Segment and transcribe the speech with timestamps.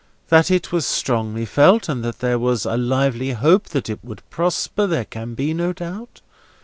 [0.29, 4.27] That it was strongly felt, and that there was a lively hope that it would
[4.31, 6.21] prosper, there can be no doubt.